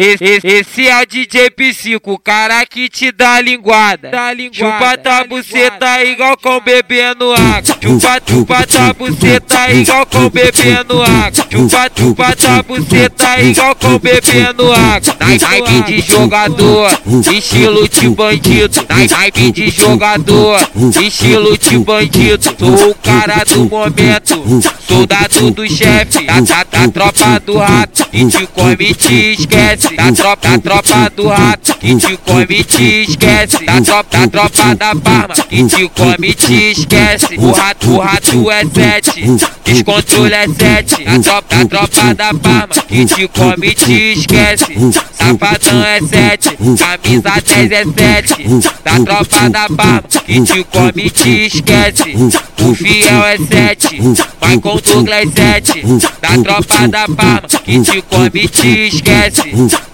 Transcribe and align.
Esse, 0.00 0.38
esse 0.46 0.86
é 0.86 1.02
o 1.02 1.04
DJ 1.04 1.50
Psico, 1.50 2.12
o 2.12 2.18
cara 2.20 2.64
que 2.64 2.88
te 2.88 3.10
dá 3.10 3.40
linguada. 3.40 4.10
Dá 4.10 4.32
linguada 4.32 4.78
chupa 4.78 4.96
tua 4.96 5.24
buceta 5.24 6.04
igual 6.04 6.36
com 6.36 6.60
bebendo 6.60 7.32
água. 7.32 7.76
Chupa, 7.82 8.20
chupa 8.24 8.64
tua 8.64 8.92
buceta 8.92 9.72
igual 9.72 10.06
com 10.06 10.30
bebendo 10.30 11.02
água. 11.02 11.46
Chupa, 11.50 11.90
chupa 11.98 12.36
tua 12.36 12.62
buceta 12.62 13.40
igual 13.42 13.74
com 13.74 13.98
bebendo 13.98 14.72
água. 14.72 15.16
Naipe 15.18 15.82
de 15.82 16.00
jogador, 16.00 17.00
estilo 17.34 17.88
de 17.88 18.08
bandido. 18.10 18.86
Naipe 18.88 19.50
de 19.50 19.68
jogador, 19.68 20.60
estilo 21.02 21.58
de 21.58 21.76
bandido. 21.78 22.54
Sou 22.56 22.90
o 22.90 22.94
cara 22.94 23.42
do 23.44 23.64
momento, 23.64 24.62
soldado 24.88 25.50
do 25.50 25.68
chefe. 25.68 26.24
Da, 26.24 26.40
da, 26.40 26.64
da 26.64 26.88
tropa 26.88 27.38
do 27.44 27.58
rato, 27.58 28.06
e 28.12 28.24
te 28.26 28.46
come 28.46 28.94
te 28.94 29.32
esquece. 29.32 29.94
Da 29.94 30.12
tropa, 30.12 30.48
da 30.48 30.58
tropa 30.58 31.10
do 31.14 31.28
rato, 31.28 31.74
que 31.78 31.94
te 31.96 32.16
come 32.16 32.64
te 32.64 33.02
esquece. 33.02 33.64
Da 33.64 33.80
tropa, 33.82 34.18
da 34.18 34.28
tropa 34.28 34.74
da 34.74 34.94
barba, 34.94 35.34
que 35.34 35.64
te 35.64 35.88
come 35.90 36.32
te 36.32 36.70
esquece. 36.72 37.36
O 37.38 37.52
rato, 37.52 37.90
o 37.90 37.98
rato 37.98 38.50
é 38.50 38.64
sete, 38.64 39.22
descontrole 39.64 40.34
é 40.34 40.46
sete. 40.48 41.04
Da 41.04 41.18
tropa, 41.20 41.56
da 41.56 41.66
tropa 41.66 42.14
da 42.14 42.32
barba, 42.32 42.74
que 42.88 43.04
te 43.04 43.28
come 43.28 43.74
te 43.74 44.12
esquece. 44.12 44.72
Safadão 45.18 45.84
é 45.84 46.00
sete, 46.00 46.56
camisa 46.56 47.32
10 47.44 47.72
é 47.72 47.84
sete. 47.84 48.46
Da 48.84 49.04
tropa 49.04 49.50
da 49.50 49.68
barba, 49.68 50.08
que 50.24 50.40
te 50.42 50.64
come 50.64 51.10
te 51.10 51.46
esquece. 51.46 52.14
O 52.62 52.74
fiel 52.74 53.24
é 53.24 53.36
sete, 53.36 54.00
vai 54.40 54.58
com 54.58 54.76
Douglas 54.76 55.28
sete. 55.34 55.82
Da 56.22 56.42
tropa 56.42 56.88
da 56.88 57.06
barba, 57.08 57.48
que 57.48 57.80
te 57.80 58.02
come 58.02 58.48
te 58.48 58.88
esquece. 58.88 59.42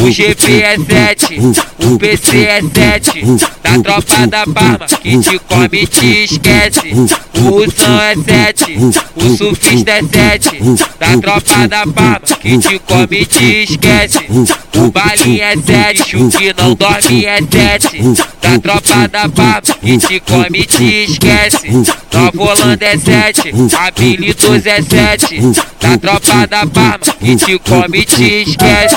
O 0.00 0.10
GP 0.10 0.62
é 0.62 0.76
7, 0.76 1.40
o 1.84 1.98
PC 1.98 2.44
é 2.44 2.60
7. 2.62 3.24
Da 3.62 3.82
tropa 3.82 4.26
da 4.28 4.46
Barba, 4.46 4.86
que 4.86 5.18
te 5.18 5.38
come 5.40 5.82
e 5.82 5.86
te 5.88 6.24
esquece. 6.24 6.80
O 7.40 7.64
Russão 7.64 8.00
é 8.00 8.14
7, 8.16 8.78
o 9.14 9.36
surfista 9.36 9.90
é 9.92 10.02
7. 10.02 10.60
Da 10.98 11.16
tropa 11.20 11.68
da 11.68 11.86
Barba, 11.86 12.26
que 12.40 12.58
te 12.58 12.78
come 12.80 13.20
e 13.20 13.26
te 13.26 13.62
esquece. 13.62 14.18
O 14.74 14.90
balinho 14.90 15.42
é 15.42 15.56
7, 15.56 16.16
o 16.16 16.28
que 16.30 16.54
não 16.60 16.74
dorme 16.74 17.24
é 17.24 17.38
7. 17.38 18.02
Da 18.42 18.58
tropa 18.58 19.08
da 19.08 19.28
Barba, 19.28 19.74
que 19.80 19.98
te 19.98 20.20
come 20.20 20.58
e 20.58 20.64
te 20.64 21.04
esquece. 21.04 21.68
Nova 22.12 22.42
Holanda 22.42 22.84
é 22.84 22.98
7, 22.98 23.52
habilidoso 23.78 24.68
é 24.68 24.82
7. 24.82 25.40
Da 25.80 25.98
tropa 25.98 26.46
da 26.48 26.64
Barba, 26.64 27.14
que 27.20 27.36
te 27.36 27.58
come 27.60 27.98
e 27.98 28.04
te 28.04 28.42
esquece. 28.42 28.96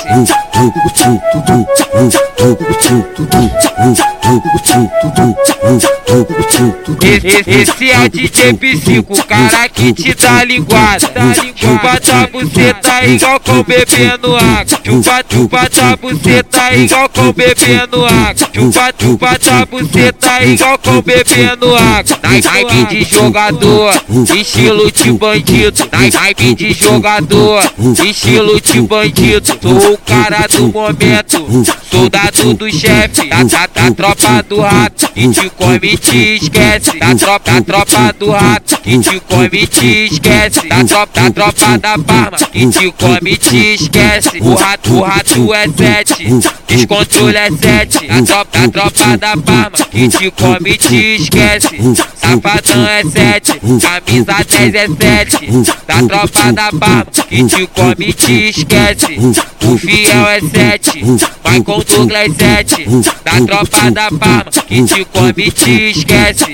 Esse, 7.47 7.89
é 7.89 8.09
DJ 8.09 8.53
Psico, 8.53 9.13
o 9.13 9.23
cara 9.23 9.69
que 9.69 9.93
te 9.93 10.13
dá 10.13 10.43
linguada. 10.43 11.07
Chupa 11.55 11.99
tua 12.01 12.27
buceta 12.27 13.05
igual 13.05 13.39
com 13.39 13.63
bebendo 13.63 14.35
água. 14.35 14.65
Chupa, 14.83 15.23
chupa 15.29 15.69
tua 15.69 15.95
buceta 15.95 16.75
igual 16.75 17.09
com 17.09 17.31
bebendo 17.31 18.05
água. 18.05 18.49
Chupa, 18.53 18.93
chupa 18.99 19.39
tua 19.39 19.65
buceta 19.65 20.43
igual 20.43 20.77
com 20.79 21.01
bebendo 21.01 21.75
água. 21.75 22.19
Naipe 22.23 22.85
de 22.85 23.03
jogador, 23.03 23.93
estilo 24.35 24.91
de 24.91 25.11
bandido. 25.13 25.89
Naipe 25.91 26.55
de 26.55 26.73
jogador, 26.73 27.63
estilo 28.05 28.59
de 28.59 28.81
bandido. 28.81 29.57
Sou 29.61 29.93
o 29.93 29.97
cara 29.97 30.47
do 30.47 30.67
momento, 30.67 31.65
soldado 31.89 32.53
do 32.53 32.67
chefe, 32.81 33.27
da, 33.27 33.43
da, 33.43 33.67
da 33.67 33.91
tropa 33.91 34.41
do 34.49 34.61
rato, 34.61 35.07
que 35.13 35.27
te 35.29 35.49
come 35.51 35.79
e 35.83 35.97
te 35.97 36.35
esquece, 36.35 36.97
da 36.97 37.15
tropa, 37.15 37.51
da 37.51 37.61
tropa 37.61 38.13
do 38.17 38.31
rato, 38.31 38.77
que 38.81 38.97
te 38.97 39.19
come 39.19 39.49
e 39.53 39.67
te 39.67 40.05
esquece, 40.05 40.67
da 40.67 40.83
tropa, 40.83 41.21
da 41.21 41.31
tropa 41.31 41.77
da 41.77 41.97
barba, 41.97 42.37
que 42.37 42.67
te 42.67 42.91
come 42.91 43.31
e 43.31 43.37
te 43.37 43.73
esquece, 43.75 44.39
o 44.41 44.55
rato, 44.55 44.93
o 44.93 45.01
rato 45.01 45.53
é 45.53 45.67
sete, 45.67 46.25
descontrole 46.67 47.37
é 47.37 47.49
sete, 47.51 48.07
da 48.07 48.23
tropa, 48.23 48.59
da 48.59 48.67
tropa 48.69 49.17
da 49.17 49.35
barba, 49.35 49.77
que 49.91 50.09
te 50.09 50.31
come 50.31 50.69
e 50.71 50.77
te 50.77 51.15
esquece, 51.15 51.77
safadão 52.21 52.87
é 52.87 53.03
sete, 53.03 53.59
camisa 53.59 54.35
10 54.47 54.75
é 54.75 54.87
sete, 54.87 55.51
da 55.87 56.07
tropa 56.07 56.53
da 56.53 56.71
barba, 56.71 57.11
que 57.27 57.43
te 57.45 57.67
come 57.67 58.05
e 58.07 58.13
te 58.13 58.49
esquece, 58.49 59.17
o 59.65 59.77
fiel 59.77 60.27
é 60.27 60.39
sete, 60.39 61.03
vai 61.43 61.61
com 61.61 61.79
Douglas 61.79 62.35
sete, 62.37 62.85
da 63.23 63.45
tropa 63.45 63.91
da 63.91 64.09
Parma, 64.11 64.51
que 64.67 64.83
te 64.83 65.05
come 65.05 65.33
e 65.37 65.51
te 65.51 65.91
esquece. 65.91 66.45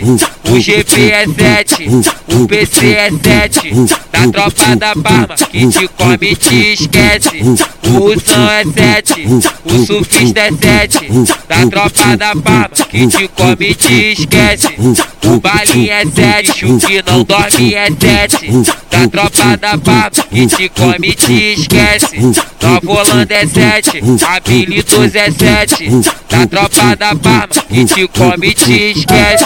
O 0.50 0.59
GP 0.59 1.12
é 1.12 1.25
sete, 1.25 1.90
o 2.34 2.47
PC 2.47 2.88
é 2.94 3.09
sete, 3.12 3.72
da 4.12 4.31
tropa 4.31 4.75
da 4.78 4.96
Parma, 4.96 5.35
que 5.35 5.68
te 5.68 5.88
come 5.90 6.31
e 6.31 6.35
te 6.35 6.74
esquece. 6.74 7.41
O 7.84 8.13
Russão 8.13 8.50
é 8.50 8.63
sete, 8.63 9.28
o 9.66 9.85
surfista 9.85 10.40
é 10.40 10.52
sete, 10.52 11.09
da 11.50 11.68
tropa 11.69 12.18
da 12.18 12.35
Parma, 12.35 12.69
que 12.90 13.08
te 13.08 13.28
come 13.28 13.69
e 13.69 13.75
te 13.75 14.13
esquece. 14.13 14.69
O 15.25 15.40
balinho 15.40 15.91
é 15.91 16.06
sete, 16.06 16.66
o 16.66 16.79
que 16.79 17.03
não 17.06 17.24
dorme 17.24 17.74
é 17.74 17.88
sete, 17.88 18.50
da 18.90 19.08
tropa 19.09 19.58
da 19.58 19.78
Parma, 19.78 20.12
que 20.29 20.47
te 20.47 20.69
come 20.69 21.09
e 21.09 21.14
te 21.14 21.53
esquece. 21.59 22.47
Nova 22.68 23.02
Holanda 23.02 23.34
é 23.34 23.47
sete, 23.47 24.02
habilidoso 24.25 25.18
é 25.18 25.31
sete, 25.31 25.90
da 26.29 26.46
tropa 26.47 26.96
da 26.97 27.14
Barba, 27.14 27.56
que 27.69 27.85
te 27.85 28.08
come 28.09 28.47
e 28.47 28.53
te 28.53 28.91
esquece. 28.91 29.46